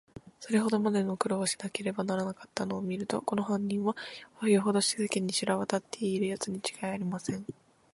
[0.39, 3.95] それほどまでの苦労をしなければならなかったのをみると、この犯人は、
[4.49, 7.45] よほど世間に知れわたっているやつにちがいありません。